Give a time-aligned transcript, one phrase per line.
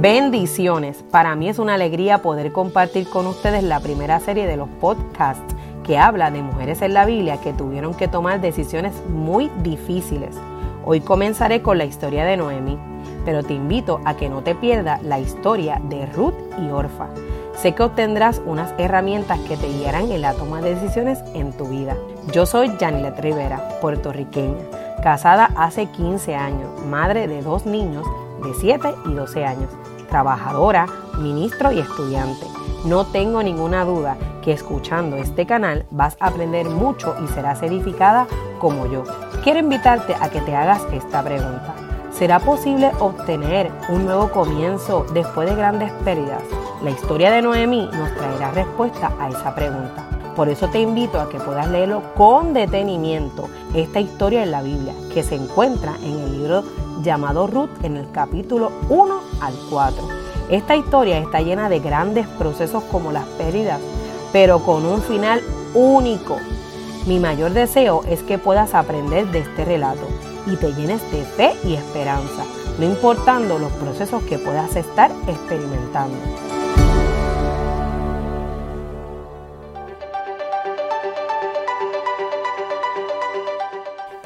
[0.00, 1.04] Bendiciones.
[1.10, 5.54] Para mí es una alegría poder compartir con ustedes la primera serie de los podcasts
[5.84, 10.34] que habla de mujeres en la Biblia que tuvieron que tomar decisiones muy difíciles.
[10.86, 12.78] Hoy comenzaré con la historia de Noemi,
[13.26, 17.08] pero te invito a que no te pierdas la historia de Ruth y Orfa.
[17.54, 21.66] Sé que obtendrás unas herramientas que te guiarán en la toma de decisiones en tu
[21.66, 21.94] vida.
[22.32, 24.64] Yo soy Janilet Rivera, puertorriqueña,
[25.02, 28.06] casada hace 15 años, madre de dos niños
[28.42, 29.68] de 7 y 12 años
[30.10, 30.86] trabajadora,
[31.18, 32.46] ministro y estudiante.
[32.84, 38.26] No tengo ninguna duda que escuchando este canal vas a aprender mucho y serás edificada
[38.58, 39.04] como yo.
[39.42, 41.74] Quiero invitarte a que te hagas esta pregunta.
[42.12, 46.42] ¿Será posible obtener un nuevo comienzo después de grandes pérdidas?
[46.82, 50.06] La historia de Noemí nos traerá respuesta a esa pregunta.
[50.34, 54.94] Por eso te invito a que puedas leerlo con detenimiento, esta historia en la Biblia,
[55.12, 56.62] que se encuentra en el libro
[57.02, 60.08] llamado Ruth en el capítulo 1 al 4.
[60.50, 63.80] Esta historia está llena de grandes procesos como las pérdidas,
[64.32, 65.40] pero con un final
[65.74, 66.36] único.
[67.06, 70.06] Mi mayor deseo es que puedas aprender de este relato
[70.46, 72.44] y te llenes de fe y esperanza,
[72.78, 76.16] no importando los procesos que puedas estar experimentando.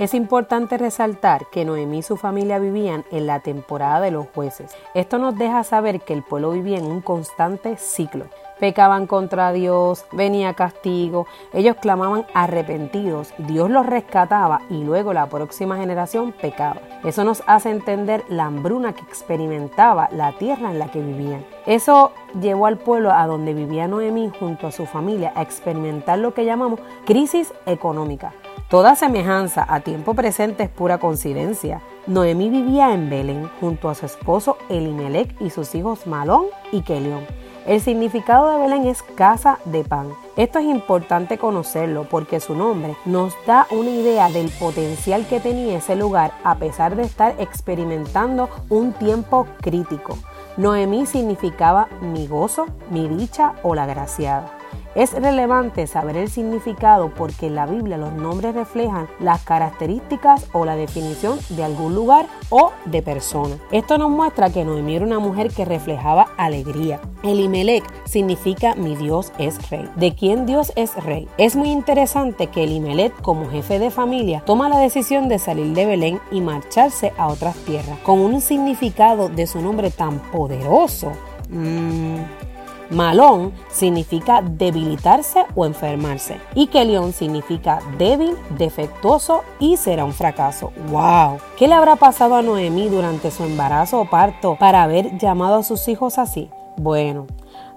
[0.04, 4.76] Es importante resaltar que Noemí y su familia vivían en la temporada de los jueces.
[4.92, 8.26] Esto nos deja saber que el pueblo vivía en un constante ciclo.
[8.60, 15.76] Pecaban contra Dios, venía castigo, ellos clamaban arrepentidos, Dios los rescataba y luego la próxima
[15.76, 16.80] generación pecaba.
[17.04, 21.44] Eso nos hace entender la hambruna que experimentaba la tierra en la que vivían.
[21.66, 26.34] Eso llevó al pueblo a donde vivía Noemí junto a su familia a experimentar lo
[26.34, 28.32] que llamamos crisis económica.
[28.68, 31.82] Toda semejanza a tiempo presente es pura coincidencia.
[32.06, 37.24] Noemí vivía en Belén junto a su esposo Elimelech y sus hijos Malón y Kelión.
[37.66, 40.12] El significado de Belén es casa de pan.
[40.36, 45.78] Esto es importante conocerlo porque su nombre nos da una idea del potencial que tenía
[45.78, 50.18] ese lugar a pesar de estar experimentando un tiempo crítico.
[50.58, 54.63] Noemí significaba mi gozo, mi dicha o la graciada.
[54.94, 60.64] Es relevante saber el significado porque en la Biblia los nombres reflejan las características o
[60.64, 63.56] la definición de algún lugar o de persona.
[63.72, 67.00] Esto nos muestra que Noemí era una mujer que reflejaba alegría.
[67.24, 69.88] Elimelech significa mi Dios es rey.
[69.96, 71.28] ¿De quién Dios es rey?
[71.38, 75.86] Es muy interesante que Elimelech como jefe de familia toma la decisión de salir de
[75.86, 81.12] Belén y marcharse a otras tierras con un significado de su nombre tan poderoso.
[81.50, 82.18] Mm,
[82.94, 86.40] Malón significa debilitarse o enfermarse.
[86.54, 90.72] Y Kelión significa débil, defectuoso y será un fracaso.
[90.90, 91.38] ¡Wow!
[91.58, 95.62] ¿Qué le habrá pasado a Noemí durante su embarazo o parto para haber llamado a
[95.62, 96.50] sus hijos así?
[96.76, 97.26] Bueno,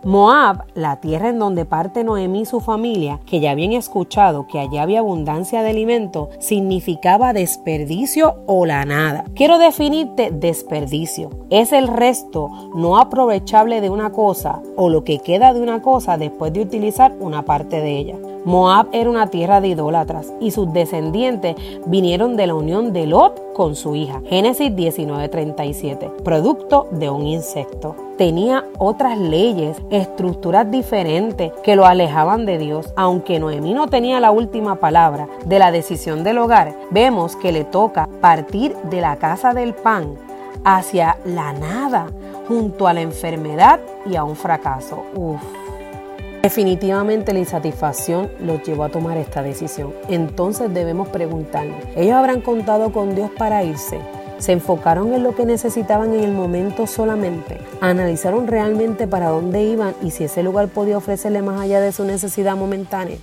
[0.03, 4.59] Moab, la tierra en donde parte Noemí y su familia, que ya habían escuchado que
[4.59, 9.25] allá había abundancia de alimento, significaba desperdicio o la nada.
[9.35, 11.31] Quiero definirte desperdicio.
[11.49, 16.17] Es el resto no aprovechable de una cosa o lo que queda de una cosa
[16.17, 18.15] después de utilizar una parte de ella.
[18.47, 23.53] Moab era una tierra de idólatras y sus descendientes vinieron de la unión de Lot
[23.53, 24.21] con su hija.
[24.29, 27.97] Génesis 19:37, producto de un insecto.
[28.17, 32.93] Tenía otras leyes, estructuras diferentes que lo alejaban de Dios.
[32.95, 37.63] Aunque Noemí no tenía la última palabra de la decisión del hogar, vemos que le
[37.63, 40.15] toca partir de la casa del pan
[40.63, 42.07] hacia la nada,
[42.47, 45.03] junto a la enfermedad y a un fracaso.
[45.15, 45.41] Uf.
[46.41, 49.93] Definitivamente la insatisfacción los llevó a tomar esta decisión.
[50.07, 53.99] Entonces debemos preguntarnos, ¿ellos habrán contado con Dios para irse?
[54.39, 57.57] ¿Se enfocaron en lo que necesitaban en el momento solamente?
[57.81, 62.05] ¿Analizaron realmente para dónde iban y si ese lugar podía ofrecerle más allá de su
[62.05, 63.17] necesidad momentánea?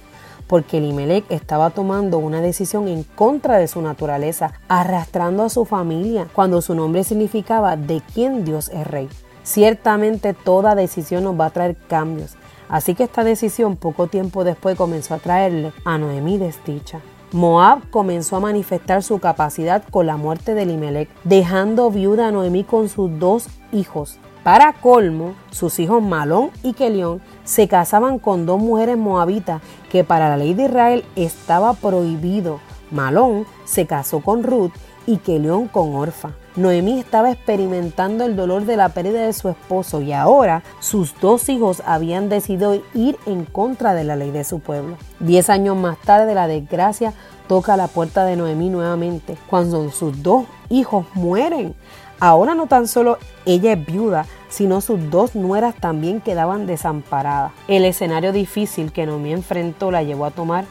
[0.48, 6.26] Porque Elimelech estaba tomando una decisión en contra de su naturaleza, arrastrando a su familia,
[6.34, 9.08] cuando su nombre significaba de quién Dios es rey.
[9.44, 12.36] Ciertamente toda decisión nos va a traer cambios,
[12.68, 17.00] Así que esta decisión poco tiempo después comenzó a traerle a Noemí desdicha.
[17.34, 22.62] Moab comenzó a manifestar su capacidad con la muerte de Elimelech, dejando viuda a Noemí
[22.62, 24.18] con sus dos hijos.
[24.44, 30.28] Para colmo, sus hijos Malón y Kelión se casaban con dos mujeres moabitas que para
[30.28, 32.60] la ley de Israel estaba prohibido.
[32.92, 34.70] Malón se casó con Ruth
[35.04, 36.30] y Kelión con Orfa.
[36.56, 41.48] Noemí estaba experimentando el dolor de la pérdida de su esposo y ahora sus dos
[41.48, 44.96] hijos habían decidido ir en contra de la ley de su pueblo.
[45.18, 47.12] Diez años más tarde la desgracia
[47.48, 51.74] toca la puerta de Noemí nuevamente cuando sus dos hijos mueren.
[52.20, 57.50] Ahora no tan solo ella es viuda, sino sus dos nueras también quedaban desamparadas.
[57.66, 60.66] El escenario difícil que Noemí enfrentó la llevó a tomar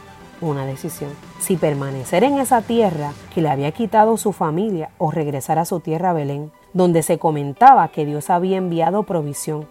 [0.48, 1.10] una decisión.
[1.38, 5.80] Si permanecer en esa tierra que le había quitado su familia o regresar a su
[5.80, 9.66] tierra Belén, donde se comentaba que Dios había enviado provisión,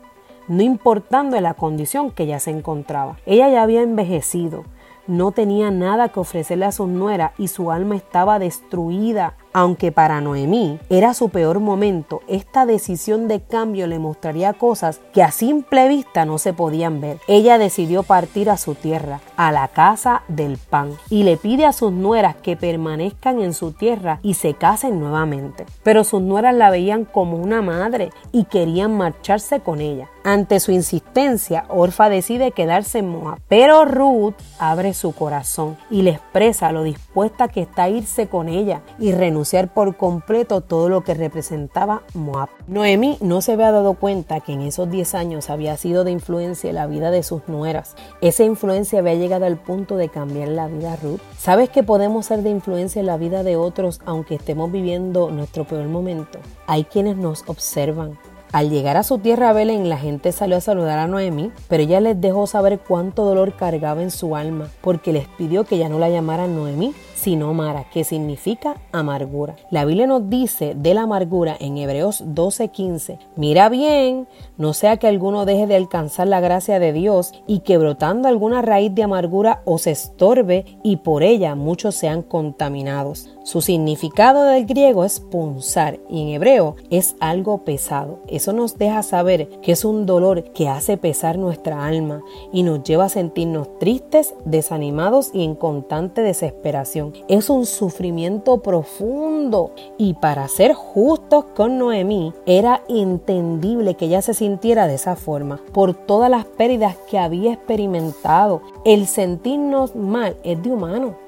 [0.48, 3.18] no importando la condición que ella se encontraba.
[3.26, 4.66] Ella ya había envejecido,
[5.08, 9.36] no tenía nada que ofrecerle a su nuera y su alma estaba destruida.
[9.54, 15.22] Aunque para Noemí era su peor momento, esta decisión de cambio le mostraría cosas que
[15.22, 17.20] a simple vista no se podían ver.
[17.28, 21.74] Ella decidió partir a su tierra, a la casa del pan, y le pide a
[21.74, 25.66] sus nueras que permanezcan en su tierra y se casen nuevamente.
[25.84, 30.10] Pero sus nueras la veían como una madre y querían marcharse con ella.
[30.26, 36.12] Ante su insistencia, Orfa decide quedarse en Moab, pero Ruth abre su corazón y le
[36.12, 41.04] expresa lo dispuesta que está a irse con ella y renunciar por completo todo lo
[41.04, 42.48] que representaba Moab.
[42.68, 46.70] Noemí no se había dado cuenta que en esos 10 años había sido de influencia
[46.70, 47.98] en la vida de sus nueras.
[48.22, 51.20] Esa influencia había llegado al punto de cambiar la vida a Ruth.
[51.38, 55.66] ¿Sabes que podemos ser de influencia en la vida de otros aunque estemos viviendo nuestro
[55.66, 56.40] peor momento?
[56.66, 58.18] Hay quienes nos observan,
[58.54, 62.00] al llegar a su tierra Belén, la gente salió a saludar a Noemí, pero ella
[62.00, 65.98] les dejó saber cuánto dolor cargaba en su alma, porque les pidió que ya no
[65.98, 69.56] la llamaran Noemí, sino Mara, que significa amargura.
[69.70, 74.28] La Biblia nos dice de la amargura en Hebreos 12:15, mira bien,
[74.58, 78.62] no sea que alguno deje de alcanzar la gracia de Dios y que brotando alguna
[78.62, 83.30] raíz de amargura os estorbe y por ella muchos sean contaminados.
[83.44, 88.20] Su significado del griego es punzar y en hebreo es algo pesado.
[88.28, 92.22] Eso nos deja saber que es un dolor que hace pesar nuestra alma
[92.52, 97.13] y nos lleva a sentirnos tristes, desanimados y en constante desesperación.
[97.28, 104.34] Es un sufrimiento profundo y para ser justos con Noemí era entendible que ella se
[104.34, 108.62] sintiera de esa forma por todas las pérdidas que había experimentado.
[108.86, 111.23] El sentirnos mal es de humano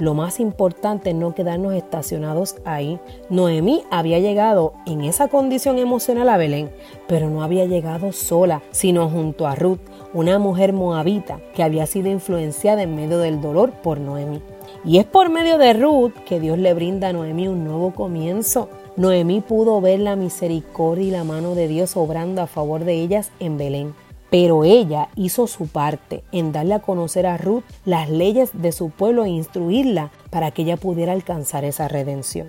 [0.00, 2.98] lo más importante es no quedarnos estacionados ahí.
[3.28, 6.70] Noemí había llegado en esa condición emocional a Belén,
[7.06, 9.80] pero no había llegado sola, sino junto a Ruth,
[10.14, 14.40] una mujer moabita que había sido influenciada en medio del dolor por Noemí.
[14.84, 18.70] Y es por medio de Ruth que Dios le brinda a Noemí un nuevo comienzo.
[18.96, 23.30] Noemí pudo ver la misericordia y la mano de Dios obrando a favor de ellas
[23.38, 23.94] en Belén.
[24.30, 28.90] Pero ella hizo su parte en darle a conocer a Ruth las leyes de su
[28.90, 32.48] pueblo e instruirla para que ella pudiera alcanzar esa redención.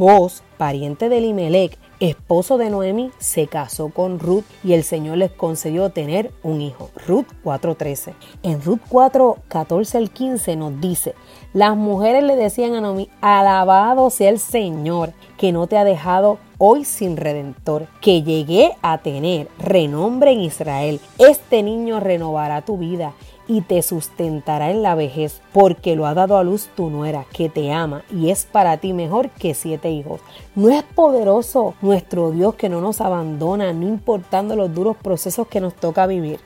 [0.00, 5.30] Vos, pariente de Elimelech, esposo de Noemi, se casó con Ruth y el Señor les
[5.30, 6.88] concedió tener un hijo.
[7.06, 8.14] Ruth 4.13.
[8.42, 11.14] En Ruth 4.14 al 15 nos dice,
[11.52, 16.38] las mujeres le decían a Noemi, alabado sea el Señor, que no te ha dejado
[16.62, 21.00] hoy sin redentor, que llegué a tener renombre en Israel.
[21.18, 23.14] Este niño renovará tu vida
[23.48, 27.48] y te sustentará en la vejez, porque lo ha dado a luz tu nuera, que
[27.48, 30.20] te ama y es para ti mejor que siete hijos.
[30.54, 35.60] No es poderoso nuestro Dios que no nos abandona, no importando los duros procesos que
[35.62, 36.40] nos toca vivir.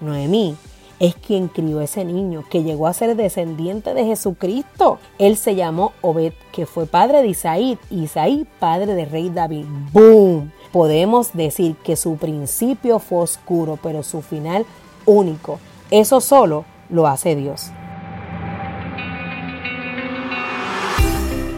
[0.00, 0.56] Noemí
[1.00, 4.98] es quien crió ese niño que llegó a ser descendiente de Jesucristo.
[5.18, 9.64] Él se llamó Obed, que fue padre de Isaí, Isaí padre de rey David.
[9.92, 10.52] ¡Boom!
[10.72, 14.66] Podemos decir que su principio fue oscuro, pero su final
[15.06, 15.58] único.
[15.90, 17.70] Eso solo lo hace Dios.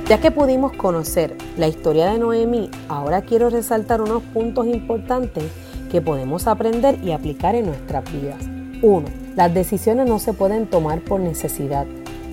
[0.09, 5.45] Ya que pudimos conocer la historia de Noemí, ahora quiero resaltar unos puntos importantes
[5.91, 8.45] que podemos aprender y aplicar en nuestras vidas.
[8.83, 9.30] 1.
[9.41, 11.87] Las decisiones no se pueden tomar por necesidad.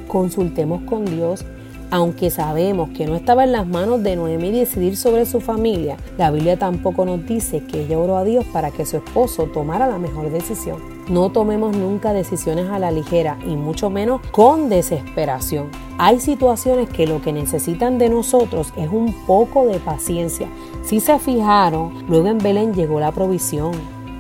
[0.10, 1.46] Consultemos con Dios.
[1.90, 6.32] Aunque sabemos que no estaba en las manos de Noemí decidir sobre su familia, la
[6.32, 9.98] Biblia tampoco nos dice que ella oró a Dios para que su esposo tomara la
[9.98, 10.82] mejor decisión.
[11.08, 15.70] No tomemos nunca decisiones a la ligera y mucho menos con desesperación.
[15.98, 20.50] Hay situaciones que lo que necesitan de nosotros es un poco de paciencia.
[20.84, 23.72] Si se fijaron, luego en Belén llegó la provisión.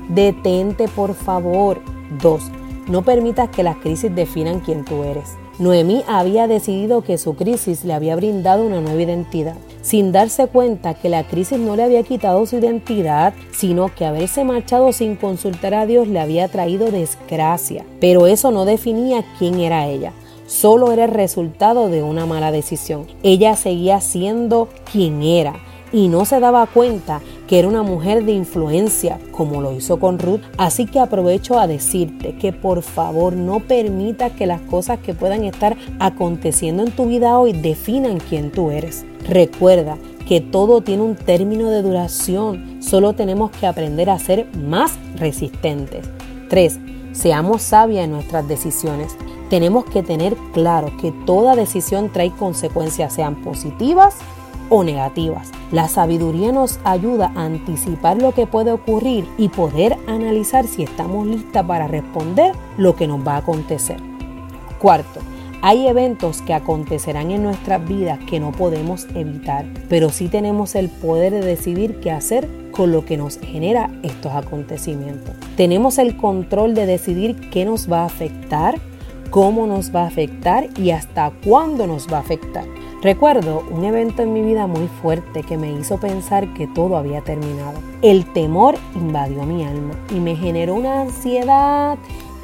[0.08, 1.82] Detente por favor.
[2.22, 2.52] 2.
[2.88, 5.36] No permitas que las crisis definan quién tú eres.
[5.60, 10.94] Noemí había decidido que su crisis le había brindado una nueva identidad, sin darse cuenta
[10.94, 15.74] que la crisis no le había quitado su identidad, sino que haberse marchado sin consultar
[15.74, 17.86] a Dios le había traído desgracia.
[18.00, 20.14] Pero eso no definía quién era ella
[20.48, 23.06] solo era el resultado de una mala decisión.
[23.22, 25.54] Ella seguía siendo quien era
[25.92, 30.20] y no se daba cuenta que era una mujer de influencia, como lo hizo con
[30.20, 30.42] Ruth.
[30.58, 35.44] Así que aprovecho a decirte que por favor no permitas que las cosas que puedan
[35.46, 39.06] estar aconteciendo en tu vida hoy definan quién tú eres.
[39.28, 45.00] Recuerda que todo tiene un término de duración, solo tenemos que aprender a ser más
[45.16, 46.10] resistentes.
[46.50, 46.80] 3.
[47.14, 49.16] Seamos sabias en nuestras decisiones.
[49.50, 54.16] Tenemos que tener claro que toda decisión trae consecuencias, sean positivas
[54.70, 55.52] o negativas.
[55.72, 61.28] La sabiduría nos ayuda a anticipar lo que puede ocurrir y poder analizar si estamos
[61.28, 63.98] listas para responder lo que nos va a acontecer.
[64.80, 65.22] Cuarto,
[65.62, 70.90] hay eventos que acontecerán en nuestras vidas que no podemos evitar, pero sí tenemos el
[70.90, 75.36] poder de decidir qué hacer con lo que nos genera estos acontecimientos.
[75.56, 78.80] Tenemos el control de decidir qué nos va a afectar,
[79.32, 82.77] cómo nos va a afectar y hasta cuándo nos va a afectar.
[83.02, 87.22] Recuerdo un evento en mi vida muy fuerte que me hizo pensar que todo había
[87.22, 87.80] terminado.
[88.02, 92.00] El temor invadió mi alma y me generó una ansiedad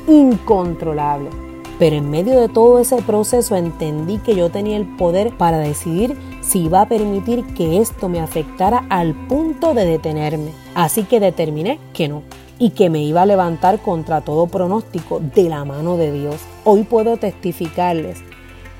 [0.07, 1.31] incontrolable.
[1.79, 6.15] Pero en medio de todo ese proceso entendí que yo tenía el poder para decidir
[6.41, 10.51] si iba a permitir que esto me afectara al punto de detenerme.
[10.75, 12.21] Así que determiné que no
[12.59, 16.35] y que me iba a levantar contra todo pronóstico de la mano de Dios.
[16.63, 18.21] Hoy puedo testificarles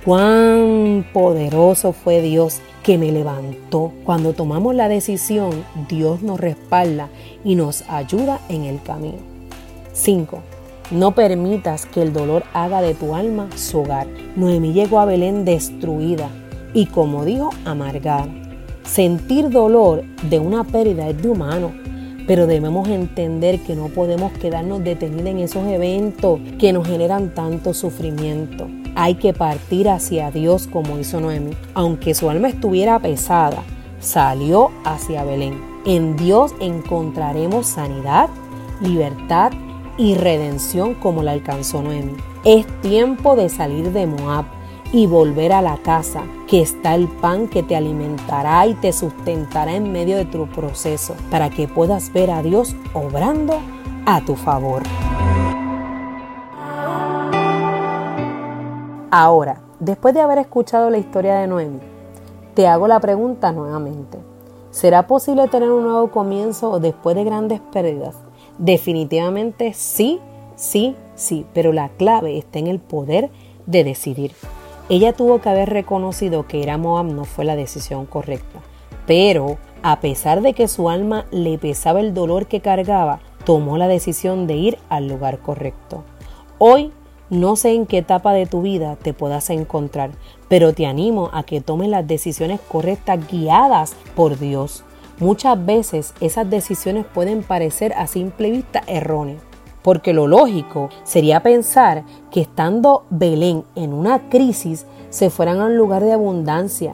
[0.06, 3.94] Cuán poderoso fue Dios que me levantó.
[4.04, 7.08] Cuando tomamos la decisión, Dios nos respalda
[7.46, 9.20] y nos ayuda en el camino.
[9.94, 10.40] 5.
[10.92, 14.08] No permitas que el dolor haga de tu alma su hogar.
[14.36, 16.30] Noemí llegó a Belén destruida
[16.74, 18.28] y como dijo, amargada.
[18.84, 21.72] Sentir dolor de una pérdida es de humano,
[22.28, 27.74] pero debemos entender que no podemos quedarnos detenidos en esos eventos que nos generan tanto
[27.74, 28.68] sufrimiento.
[28.96, 31.52] Hay que partir hacia Dios como hizo Noemi.
[31.74, 33.64] Aunque su alma estuviera pesada,
[34.00, 35.62] salió hacia Belén.
[35.86, 38.30] En Dios encontraremos sanidad,
[38.82, 39.52] libertad
[39.98, 42.16] y redención como la alcanzó Noemi.
[42.44, 44.46] Es tiempo de salir de Moab
[44.92, 49.74] y volver a la casa, que está el pan que te alimentará y te sustentará
[49.74, 53.60] en medio de tu proceso, para que puedas ver a Dios obrando
[54.06, 54.84] a tu favor.
[59.16, 61.78] Ahora, después de haber escuchado la historia de Noemi,
[62.56, 64.18] te hago la pregunta nuevamente.
[64.72, 68.16] ¿Será posible tener un nuevo comienzo después de grandes pérdidas?
[68.58, 70.20] Definitivamente sí,
[70.56, 73.30] sí, sí, pero la clave está en el poder
[73.68, 74.32] de decidir.
[74.90, 78.62] Ella tuvo que haber reconocido que ir a Moab no fue la decisión correcta,
[79.06, 83.88] pero a pesar de que su alma le pesaba el dolor que cargaba, tomó la
[83.88, 86.04] decisión de ir al lugar correcto.
[86.58, 86.92] Hoy
[87.34, 90.12] no sé en qué etapa de tu vida te puedas encontrar,
[90.48, 94.84] pero te animo a que tomes las decisiones correctas guiadas por Dios.
[95.20, 99.42] Muchas veces esas decisiones pueden parecer a simple vista erróneas,
[99.82, 105.78] porque lo lógico sería pensar que estando Belén en una crisis se fueran a un
[105.78, 106.94] lugar de abundancia.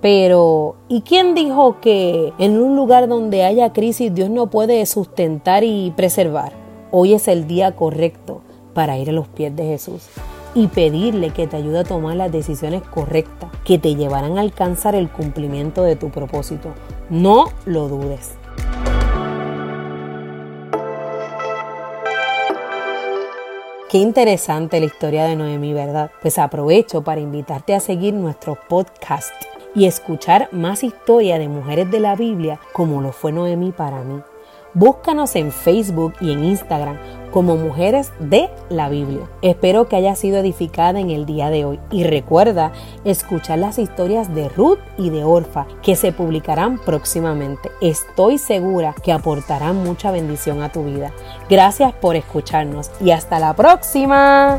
[0.00, 5.62] Pero, ¿y quién dijo que en un lugar donde haya crisis Dios no puede sustentar
[5.64, 6.52] y preservar?
[6.90, 8.40] Hoy es el día correcto
[8.70, 10.08] para ir a los pies de Jesús
[10.54, 14.94] y pedirle que te ayude a tomar las decisiones correctas que te llevarán a alcanzar
[14.94, 16.72] el cumplimiento de tu propósito.
[17.08, 18.34] No lo dudes.
[23.90, 26.12] Qué interesante la historia de Noemí, ¿verdad?
[26.22, 29.34] Pues aprovecho para invitarte a seguir nuestro podcast
[29.74, 34.20] y escuchar más historia de mujeres de la Biblia como lo fue Noemí para mí.
[34.74, 36.96] Búscanos en Facebook y en Instagram
[37.30, 39.28] como Mujeres de la Biblia.
[39.42, 42.72] Espero que haya sido edificada en el día de hoy y recuerda
[43.04, 47.70] escuchar las historias de Ruth y de Orfa que se publicarán próximamente.
[47.80, 51.12] Estoy segura que aportarán mucha bendición a tu vida.
[51.48, 54.58] Gracias por escucharnos y hasta la próxima.